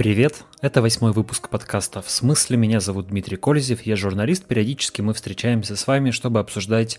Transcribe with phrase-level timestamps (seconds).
[0.00, 2.56] Привет, это восьмой выпуск подкаста «В смысле?».
[2.56, 4.46] Меня зовут Дмитрий Кользев, я журналист.
[4.46, 6.98] Периодически мы встречаемся с вами, чтобы обсуждать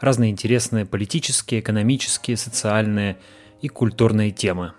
[0.00, 3.18] разные интересные политические, экономические, социальные
[3.62, 4.72] и культурные темы.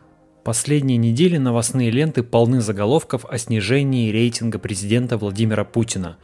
[0.44, 6.18] Последние недели новостные ленты полны заголовков о снижении рейтинга президента Владимира Путина.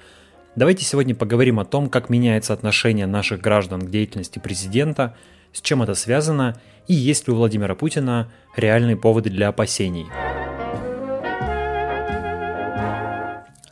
[0.57, 5.15] Давайте сегодня поговорим о том, как меняется отношение наших граждан к деятельности президента,
[5.53, 6.59] с чем это связано
[6.89, 10.07] и есть ли у Владимира Путина реальные поводы для опасений.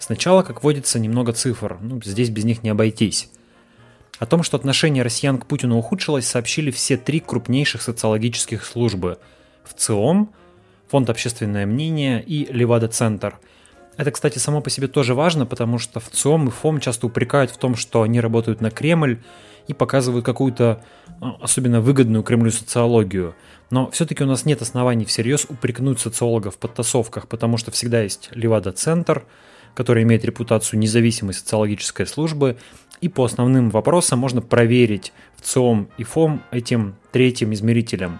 [0.09, 3.29] Сначала, как водится, немного цифр, ну, здесь без них не обойтись.
[4.17, 9.19] О том, что отношение россиян к Путину ухудшилось, сообщили все три крупнейших социологических службы–
[9.65, 10.33] ВЦИОМ,
[10.87, 13.37] Фонд «Общественное мнение» и Левада-центр.
[13.97, 17.57] Это, кстати, само по себе тоже важно, потому что ВЦИОМ и ФОМ часто упрекают в
[17.57, 19.21] том, что они работают на Кремль
[19.67, 20.83] и показывают какую-то
[21.21, 23.35] а, особенно выгодную Кремлю социологию.
[23.69, 28.29] Но все-таки у нас нет оснований всерьез упрекнуть социологов в подтасовках, потому что всегда есть
[28.31, 29.23] Левада-центр–
[29.75, 32.57] который имеет репутацию независимой социологической службы,
[33.01, 38.19] и по основным вопросам можно проверить ВЦИОМ и ФОМ этим третьим измерителем.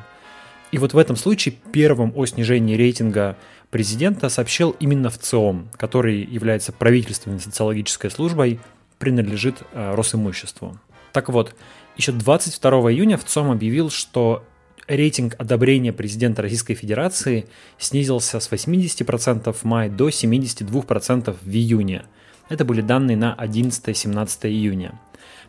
[0.72, 3.38] И вот в этом случае первым о снижении рейтинга
[3.72, 8.60] президента сообщил именно ВЦИОМ, который является правительственной социологической службой,
[9.00, 10.78] принадлежит э, Росимуществу.
[11.12, 11.56] Так вот,
[11.98, 14.44] еще 22 июня в ЦИОМ объявил, что
[14.90, 17.46] рейтинг одобрения президента Российской Федерации
[17.78, 22.04] снизился с 80% в мае до 72% в июне.
[22.50, 25.00] Это были данные на 11-17 июня.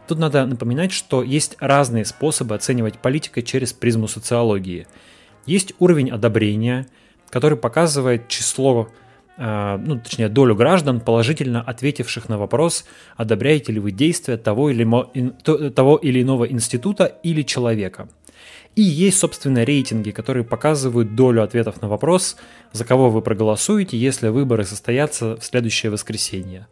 [0.06, 4.86] Тут надо напоминать, что есть разные способы оценивать политика через призму социологии.
[5.46, 6.86] Есть уровень одобрения,
[7.30, 8.90] который показывает число,
[9.40, 12.84] ну, точнее, долю граждан, положительно ответивших на вопрос,
[13.16, 14.84] одобряете ли вы действия того или,
[15.70, 18.08] того или иного института или человека–
[18.76, 22.36] и есть, собственно, рейтинги, которые показывают долю ответов на вопрос,
[22.72, 26.68] за кого вы проголосуете, если выборы состоятся в следующее воскресенье.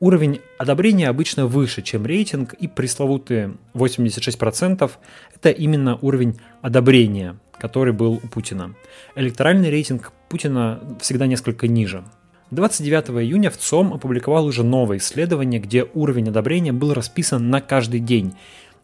[0.00, 4.90] Уровень одобрения обычно выше, чем рейтинг, и пресловутые 86%–
[5.36, 8.74] это именно уровень одобрения, который был у Путина.
[9.14, 12.04] Электоральный рейтинг Путина всегда несколько ниже.
[12.52, 18.00] 29 июня в ЦОМ опубликовал уже новое исследование, где уровень одобрения был расписан на каждый
[18.00, 18.32] день,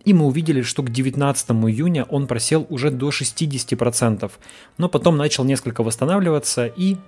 [0.04, 4.31] и мы увидели, что к 19 июня он просел уже до 60%,
[4.76, 6.98] но потом начал несколько восстанавливаться и,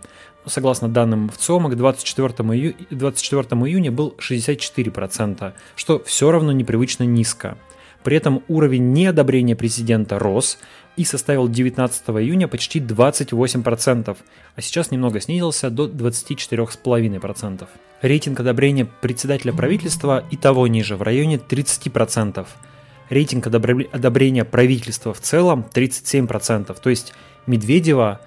[0.47, 2.75] согласно данным в ЦОМа, к 24, ию...
[2.89, 7.59] 24 июня был 64%, что все равно непривычно низко.
[8.03, 10.59] При этом уровень неодобрения президента рос
[10.97, 14.17] и составил 19 июня почти 28%,
[14.57, 17.69] а сейчас немного снизился до 24,5%.
[18.03, 22.47] Рейтинг одобрения председателя правительства и того ниже, в районе 30%.
[23.11, 26.77] Рейтинг одобрения правительства в целом 37%.
[26.81, 27.13] То есть
[27.47, 28.21] Медведева,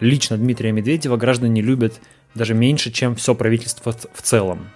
[0.00, 2.00] лично Дмитрия Медведева, граждане любят
[2.34, 4.66] даже меньше, чем все правительство в целом.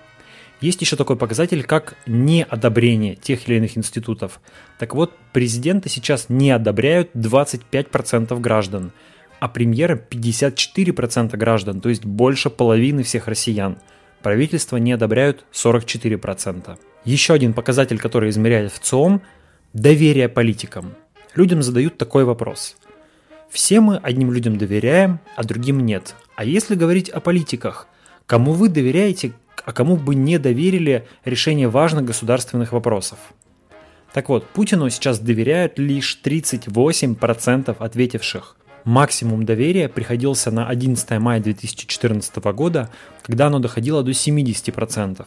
[0.60, 4.40] Есть еще такой показатель, как неодобрение тех или иных институтов.
[4.78, 8.92] Так вот, президента сейчас не одобряют 25% граждан,
[9.40, 13.78] а премьера 54% граждан, то есть больше половины всех россиян.
[14.22, 16.78] Правительство не одобряют 44%.
[17.04, 19.20] Еще один показатель, который измеряет в ЦИОМ–
[19.74, 20.94] Доверие политикам.
[21.34, 22.76] Людям задают такой вопрос.
[23.50, 26.14] Все мы одним людям доверяем, а другим нет.
[26.36, 27.88] А если говорить о политиках,
[28.26, 29.32] кому вы доверяете,
[29.64, 33.18] а кому бы не доверили решение важных государственных вопросов?
[34.12, 38.56] Так вот, Путину сейчас доверяют лишь 38% ответивших.
[38.84, 42.90] Максимум доверия приходился на 11 мая 2014 года,
[43.22, 45.26] когда оно доходило до 70%.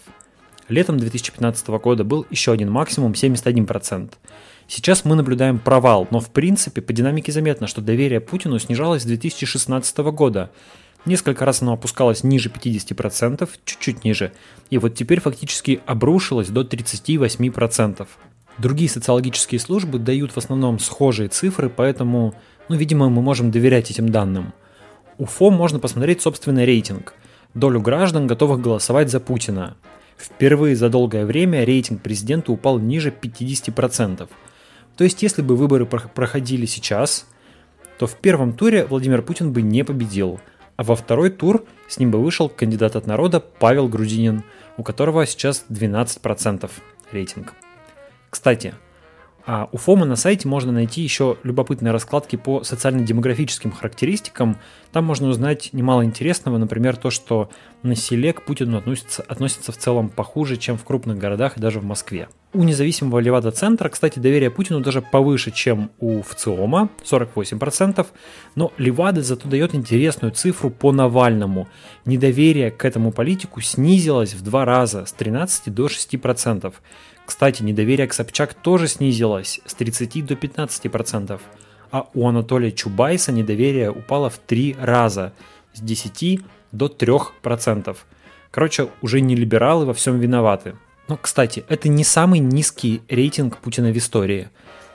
[0.69, 4.11] Летом 2015 года был еще один максимум 71%.
[4.67, 9.05] Сейчас мы наблюдаем провал, но в принципе по динамике заметно, что доверие Путину снижалось с
[9.05, 10.51] 2016 года.
[11.07, 14.33] Несколько раз оно опускалось ниже 50%, чуть-чуть ниже,
[14.69, 18.05] и вот теперь фактически обрушилось до 38%.
[18.57, 22.33] Другие социологические службы дают в основном схожие цифры, поэтому,
[22.67, 24.53] ну, видимо, мы можем доверять этим данным.
[25.17, 27.13] У ФОМ можно посмотреть собственный рейтинг,
[27.53, 29.77] долю граждан, готовых голосовать за Путина.
[30.17, 34.27] Впервые за долгое время рейтинг президента упал ниже 50%.
[34.97, 37.27] То есть, если бы выборы проходили сейчас,
[37.97, 40.41] то в первом туре Владимир Путин бы не победил,
[40.77, 44.43] а во второй тур с ним бы вышел кандидат от народа Павел Грудинин,
[44.77, 46.69] у которого сейчас 12%
[47.11, 47.53] рейтинг.
[48.29, 48.75] Кстати,
[49.47, 54.57] А у ФОМа на сайте можно найти еще любопытные раскладки по социально-демографическим характеристикам.
[54.91, 57.49] Там можно узнать немало интересного, например, то, что
[57.81, 61.79] на селе к Путину относится, относится в целом похуже, чем в крупных городах и даже
[61.79, 62.27] в Москве.
[62.51, 68.05] У независимого Левада-центра, кстати, доверие Путину даже повыше, чем у ВЦИОМа, 48%,
[68.55, 71.69] но Левада зато дает интересную цифру по Навальному.
[72.03, 76.73] Недоверие к этому политику снизилось в два раза, с 13 до 6%.
[77.27, 81.41] Кстати, недоверие к Собчак тоже снизилось с 30 до 15%,
[81.91, 85.33] а у Анатолия Чубайса недоверие упало в три раза
[85.73, 86.39] с 10
[86.71, 87.97] до 3%.
[88.49, 90.77] Короче, уже не либералы во всем виноваты.
[91.09, 94.47] Но, кстати, это не самый низкий рейтинг Путина в истории.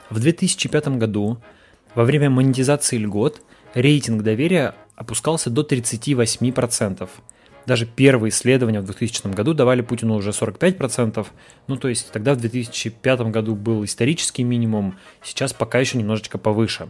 [0.08, 1.36] В 2005 году,
[1.94, 3.42] во время монетизации льгот,
[3.74, 7.10] рейтинг доверия опускался до 38%.
[7.66, 11.26] Даже первые исследования в 2000 году давали Путину уже 45%.
[11.68, 16.88] Ну, то есть тогда в 2005 году был исторический минимум, сейчас пока еще немножечко повыше.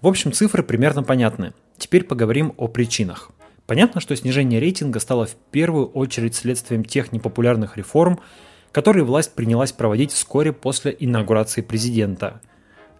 [0.00, 1.52] В общем, цифры примерно понятны.
[1.76, 3.30] Теперь поговорим о причинах.
[3.66, 8.20] Понятно, что снижение рейтинга стало в первую очередь следствием тех непопулярных реформ,
[8.72, 12.40] которые власть принялась проводить вскоре после инаугурации президента.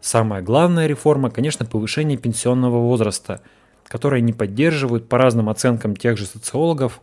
[0.01, 3.41] Самая главная реформа, конечно, повышение пенсионного возраста–
[3.89, 7.01] которые не поддерживают, по разным оценкам тех же социологов,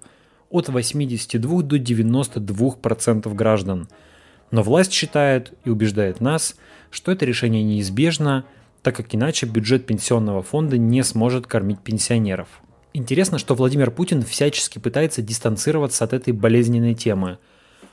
[0.50, 3.90] от 82 до 92% граждан.
[4.52, 6.56] Но власть считает и убеждает нас,
[6.92, 8.46] что это решение неизбежно,
[8.84, 12.48] так как иначе бюджет пенсионного фонда не сможет кормить пенсионеров.
[12.94, 17.40] Интересно, что Владимир Путин всячески пытается дистанцироваться от этой болезненной темы.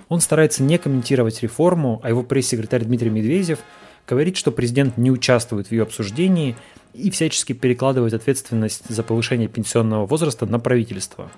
[0.08, 3.58] Он старается не комментировать реформу, а его пресс-секретарь Дмитрий Медведев
[4.06, 6.56] говорит, что президент не участвует в ее обсуждении
[6.94, 11.30] и всячески перекладывает ответственность за повышение пенсионного возраста на правительство.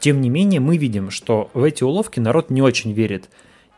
[0.00, 3.30] Тем не менее, мы видим, что в эти уловки народ не очень верит,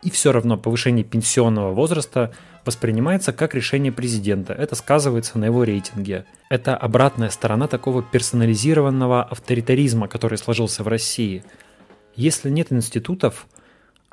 [0.02, 2.32] и все равно повышение пенсионного возраста
[2.64, 4.52] воспринимается как решение президента.
[4.52, 6.26] Это сказывается на его рейтинге.
[6.48, 11.44] Это обратная сторона такого персонализированного авторитаризма, который сложился в России.
[12.16, 13.46] Если нет институтов,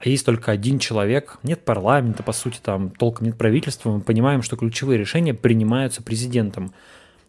[0.05, 4.41] а есть только один человек, нет парламента, по сути, там толком нет правительства, мы понимаем,
[4.41, 6.73] что ключевые решения принимаются президентом.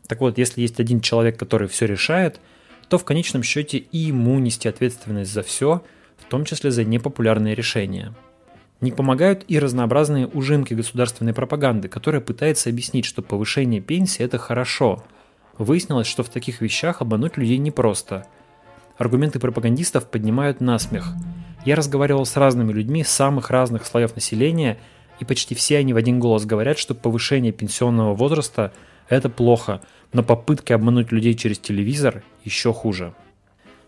[0.08, 2.40] Так вот, если есть один человек, который все решает,
[2.88, 5.84] то в конечном счете и ему нести ответственность за все,
[6.18, 8.12] в том числе за непопулярные решения.
[8.80, 15.04] Не помогают и разнообразные ужимки государственной пропаганды, которая пытается объяснить, что повышение пенсии– это хорошо.
[15.58, 18.26] Выяснилось, что в таких вещах обмануть людей непросто.
[18.98, 21.06] Аргументы пропагандистов поднимают насмех–
[21.64, 24.78] я разговаривал с разными людьми самых разных слоев населения,
[25.20, 28.72] и почти все они в один голос говорят, что повышение пенсионного возраста–
[29.08, 29.80] это плохо,
[30.12, 33.14] но попытки обмануть людей через телевизор еще хуже.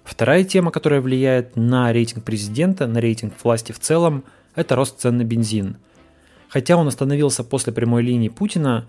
[0.05, 4.25] Вторая тема, которая влияет на рейтинг президента, на рейтинг власти в целом,
[4.55, 5.76] это рост цен на бензин.
[6.49, 8.87] Хотя он остановился после прямой линии Путина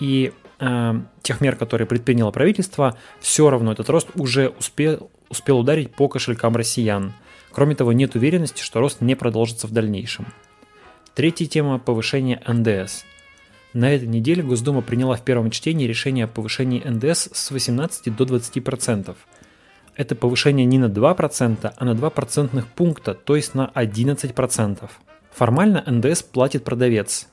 [0.00, 5.94] и э, тех мер, которые предприняло правительство, все равно этот рост уже успел, успел ударить
[5.94, 7.12] по кошелькам россиян–
[7.50, 10.26] Кроме того, нет уверенности, что рост не продолжится в дальнейшем.
[11.14, 13.04] Третья тема– повышение НДС.
[13.72, 18.24] На этой неделе Госдума приняла в первом чтении решение о повышении НДС с 18 до
[18.24, 19.16] 20%.
[19.96, 24.88] Это повышение не на 2%, а на 2 процентных пункта, то есть на 11%.
[25.32, 27.28] Формально НДС платит продавец,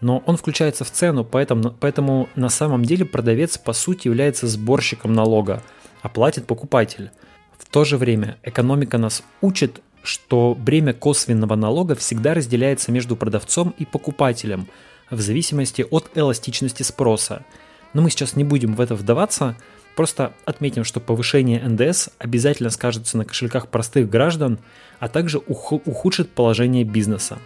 [0.00, 5.12] но он включается в цену, поэтому, поэтому на самом деле продавец по сути является сборщиком
[5.12, 5.62] налога,
[6.02, 7.10] а платит покупатель–
[7.58, 13.74] в то же время экономика нас учит, что бремя косвенного налога всегда разделяется между продавцом
[13.78, 14.68] и покупателем
[15.10, 17.44] в зависимости от эластичности спроса.
[17.92, 19.56] Но мы сейчас не будем в это вдаваться,
[19.96, 24.58] просто отметим, что повышение НДС обязательно скажется на кошельках простых граждан,
[24.98, 27.38] а также ухудшит положение бизнеса.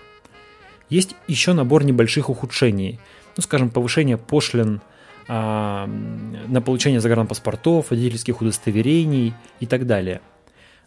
[0.88, 2.98] Есть еще набор небольших ухудшений,
[3.36, 4.80] ну скажем, повышение пошлин–
[5.28, 10.22] на получение загранпаспортов, водительских удостоверений и так далее.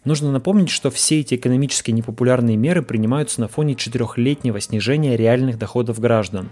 [0.04, 6.00] Нужно напомнить, что все эти экономически непопулярные меры принимаются на фоне четырехлетнего снижения реальных доходов
[6.00, 6.50] граждан.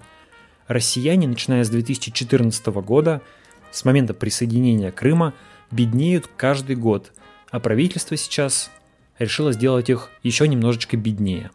[0.67, 3.23] Россияне, начиная с 2014 года,
[3.71, 5.33] с момента присоединения Крыма,
[5.71, 7.11] беднеют каждый год,
[7.49, 8.69] а правительство сейчас
[9.17, 11.49] решило сделать их еще немножечко беднее.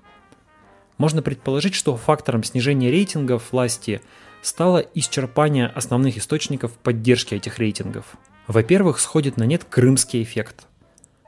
[0.98, 4.00] Можно предположить, что фактором снижения рейтингов власти–
[4.44, 8.04] стало исчерпание основных источников поддержки этих рейтингов.
[8.46, 10.66] Во-первых, сходит на нет крымский эффект.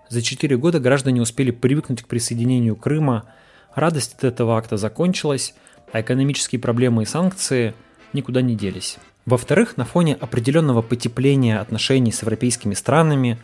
[0.08, 3.25] За 4 года граждане успели привыкнуть к присоединению Крыма,
[3.75, 5.54] радость от этого акта закончилась,
[5.92, 7.75] а экономические проблемы и санкции
[8.12, 8.99] никуда не делись.
[9.25, 13.38] Во-вторых, на фоне определенного потепления отношений с европейскими странами,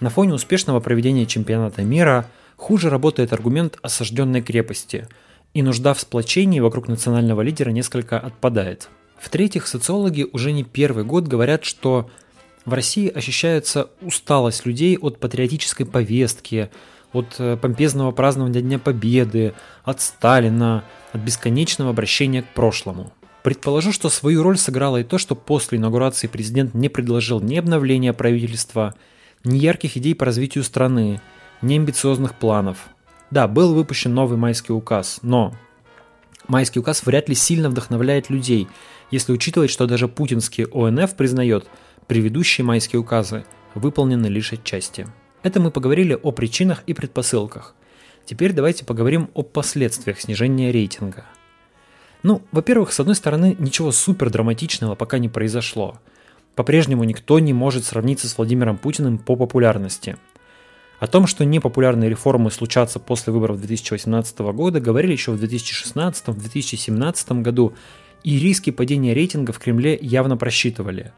[0.00, 5.06] на фоне успешного проведения чемпионата мира хуже работает аргумент осажденной крепости–
[5.52, 8.88] и нужда в сплочении вокруг национального лидера несколько отпадает.
[9.20, 12.10] В-третьих, социологи уже не первый год говорят, что
[12.64, 16.70] в России ощущается усталость людей от патриотической повестки,
[17.12, 23.12] от э, помпезного празднования Дня Победы, от Сталина, от бесконечного обращения к прошлому.
[23.42, 28.12] Предположу, что свою роль сыграло и то, что после инаугурации президент не предложил ни обновления
[28.12, 28.94] правительства,
[29.44, 31.20] ни ярких идей по развитию страны,
[31.62, 32.88] ни амбициозных планов.
[33.30, 35.54] Да, был выпущен новый майский указ, но
[36.48, 38.68] майский указ вряд ли сильно вдохновляет людей,
[39.10, 41.66] если учитывать, что даже путинский ОНФ признает,
[42.06, 45.06] предыдущие майские указы выполнены лишь отчасти.
[45.42, 47.74] Это мы поговорили о причинах и предпосылках.
[48.24, 51.24] Теперь давайте поговорим о последствиях снижения рейтинга–
[52.22, 55.98] ну, во-первых, с одной стороны, ничего супер драматичного пока не произошло.
[56.54, 60.16] По-прежнему никто не может сравниться с Владимиром Путиным по популярности.
[60.98, 67.72] О том, что непопулярные реформы случатся после выборов 2018 года, говорили еще в 2016-2017 году,
[68.24, 71.12] и риски падения рейтинга в Кремле явно просчитывали.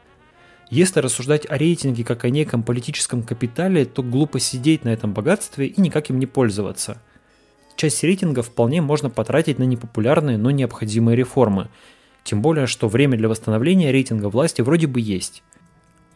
[0.69, 5.67] Если рассуждать о рейтинге как о неком политическом капитале, то глупо сидеть на этом богатстве
[5.67, 7.01] и никак им не пользоваться–
[7.75, 11.69] Часть рейтинга вполне можно потратить на непопулярные, но необходимые реформы.
[12.23, 15.43] Тем более, что время для восстановления рейтинга власти вроде бы есть.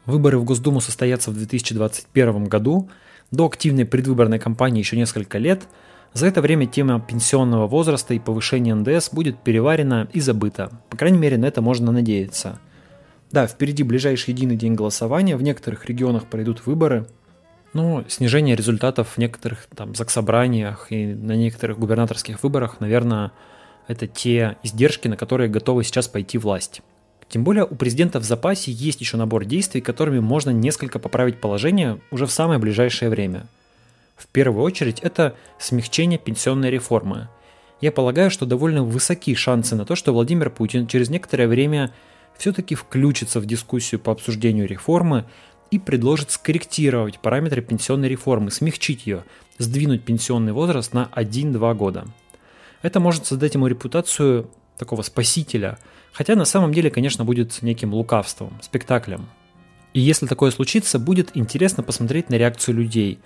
[0.06, 2.90] Выборы в Госдуму состоятся в 2021 году,
[3.32, 5.68] до активной предвыборной кампании еще несколько лет.
[6.18, 10.72] За это время тема пенсионного возраста и повышения НДС будет переварена и забыта.
[10.90, 12.58] По крайней мере, на это можно надеяться.
[13.30, 17.06] Да, впереди ближайший единый день голосования, в некоторых регионах пройдут выборы–
[17.74, 23.32] ну, снижение результатов в некоторых там заксобраниях и на некоторых губернаторских выборах, наверное,
[23.88, 26.82] это те издержки, на которые готовы сейчас пойти власть.
[27.30, 32.02] Тем более у президента в запасе есть еще набор действий, которыми можно несколько поправить положение
[32.10, 33.46] уже в самое ближайшее время.
[34.18, 37.30] В первую очередь это смягчение пенсионной реформы.
[37.80, 41.94] Я полагаю, что довольно высоки шансы на то, что Владимир Путин через некоторое время
[42.36, 45.26] все-таки включится в дискуссию по обсуждению реформы
[45.70, 49.24] и предложит скорректировать параметры пенсионной реформы, смягчить ее,
[49.60, 52.06] сдвинуть пенсионный возраст на 1-2 года.
[52.82, 55.78] Это может создать ему репутацию такого спасителя,
[56.12, 59.28] хотя на самом деле, конечно, будет неким лукавством, спектаклем.
[59.94, 63.20] И если такое случится, будет интересно посмотреть на реакцию людей.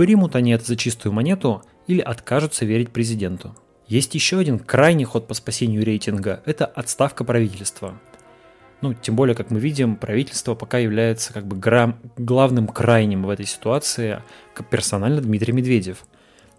[0.00, 3.54] Примут они это за чистую монету или откажутся верить президенту.
[3.86, 8.00] Есть еще один крайний ход по спасению рейтинга– это отставка правительства–
[8.80, 13.28] ну, тем более, как мы видим, правительство пока является как бы гра- главным крайним в
[13.28, 14.22] этой ситуации,
[14.54, 16.06] как персонально Дмитрий Медведев.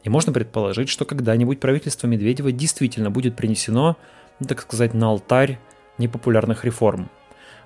[0.04, 3.98] И можно предположить, что когда-нибудь правительство Медведева действительно будет принесено,
[4.40, 5.58] ну, так сказать, на алтарь
[5.98, 7.10] непопулярных реформ.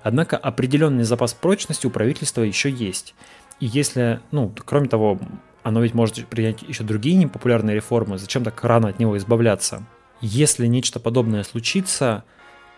[0.02, 3.14] Однако определенный запас прочности у правительства еще есть.
[3.60, 5.18] И если, ну, кроме того,
[5.66, 9.84] оно ведь может принять еще другие непопулярные реформы, зачем так рано от него избавляться?
[10.20, 12.22] Если нечто подобное случится,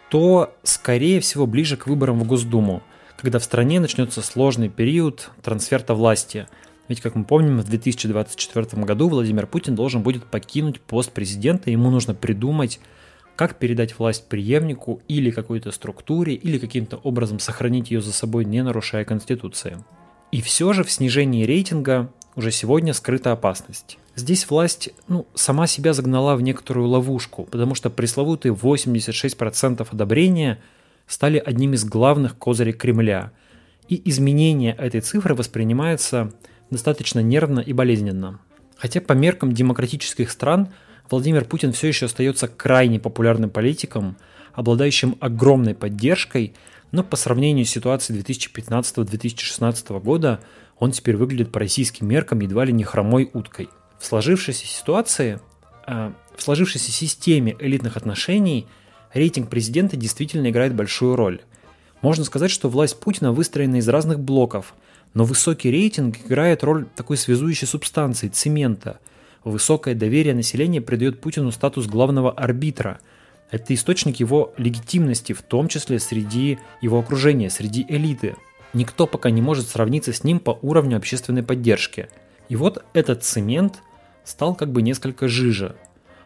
[0.09, 2.83] то, скорее всего, ближе к выборам в Госдуму,
[3.19, 6.49] когда в стране начнется сложный период трансферта власти.
[6.89, 11.91] Ведь, как мы помним, в 2024 году Владимир Путин должен будет покинуть пост президента, ему
[11.91, 12.81] нужно придумать,
[13.37, 18.63] как передать власть преемнику или какой-то структуре, или каким-то образом сохранить ее за собой, не
[18.63, 19.77] нарушая Конституции.
[20.33, 23.99] И все же в снижении рейтинга уже сегодня скрыта опасность.
[24.15, 30.61] Здесь власть ну, сама себя загнала в некоторую ловушку, потому что пресловутые 86% одобрения
[31.09, 33.33] стали одним из главных козырей Кремля.
[33.89, 36.33] И изменение этой цифры воспринимается
[36.71, 38.39] достаточно нервно и болезненно.
[38.77, 40.69] Хотя по меркам демократических стран
[41.11, 44.17] Владимир Путин все еще остается крайне популярным политиком,
[44.53, 46.55] обладающим огромной поддержкой,
[46.93, 50.41] но по сравнению с ситуацией 2015-2016 года
[50.79, 53.69] он теперь выглядит по российским меркам едва ли не хромой уткой.
[53.99, 55.41] В сложившейся ситуации,
[55.87, 58.67] э, в сложившейся системе элитных отношений
[59.13, 61.41] рейтинг президента действительно играет большую роль.
[62.01, 64.75] Можно сказать, что власть Путина выстроена из разных блоков,
[65.15, 69.01] но высокий рейтинг играет роль такой связующей субстанции, цемента.
[69.43, 73.01] Высокое доверие населения придает Путину статус главного арбитра.
[73.51, 78.37] Это источник его легитимности, в том числе среди его окружения, среди элиты–
[78.75, 82.09] Никто пока не может сравниться с ним по уровню общественной поддержки.
[82.49, 83.83] И вот этот цемент
[84.25, 85.77] стал как бы несколько жиже.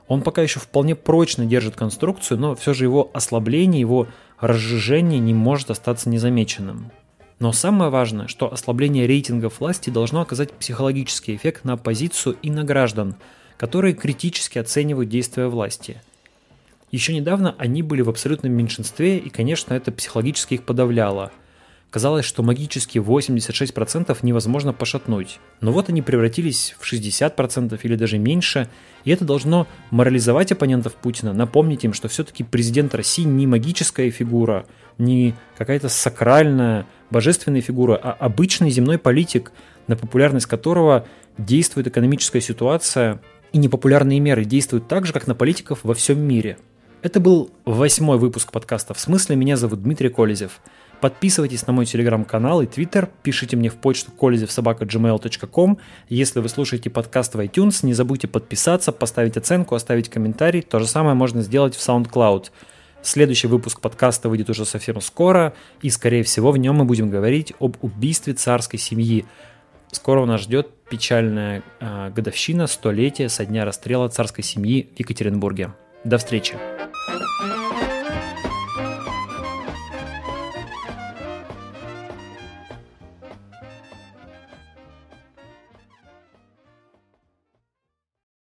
[0.09, 4.09] Он пока еще вполне прочно держит конструкцию, но все же его ослабление, его
[4.41, 6.91] разжижение не может остаться незамеченным.
[7.39, 12.65] Но самое важное, что ослабление рейтингов власти должно оказать психологический эффект на оппозицию и на
[12.65, 13.15] граждан,
[13.57, 16.03] которые критически оценивают действия власти.
[16.91, 21.31] Еще недавно они были в абсолютном меньшинстве, и, конечно, это психологически их подавляло–
[21.93, 25.41] Казалось, что магические 86% невозможно пошатнуть.
[25.61, 28.71] Но вот они превратились в 60% или даже меньше,
[29.05, 34.65] и это должно морализовать оппонентов Путина, напомнить им, что все-таки президент России не магическая фигура,
[34.97, 39.53] не какая-то сакральная, божественная фигура, а обычный земной политик,
[39.87, 41.07] на популярность которого
[41.37, 43.21] действует экономическая ситуация,
[43.53, 46.57] и непопулярные меры действуют так же, как на политиков во всем мире.
[47.03, 49.35] Это был восьмой выпуск подкаста «В смысле?».
[49.35, 50.61] Меня зовут Дмитрий Колезев.
[51.03, 55.79] Подписывайтесь на мой телеграм-канал и твиттер, пишите мне в почту kolezevsobaka.gmail.com.
[56.09, 60.63] Если вы слушаете подкаст в iTunes, не забудьте подписаться, поставить оценку, оставить комментарий.
[60.63, 62.53] То же самое можно сделать в SoundCloud.
[63.03, 67.53] Следующий выпуск подкаста выйдет уже совсем скоро, и, скорее всего, в нем мы будем говорить
[67.59, 69.25] об убийстве царской семьи.
[69.91, 75.73] Скоро у нас ждет печальная э, годовщина, столетие со дня расстрела царской семьи в Екатеринбурге.
[76.05, 76.55] До встречи!